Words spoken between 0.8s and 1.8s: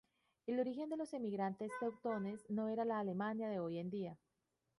de los emigrantes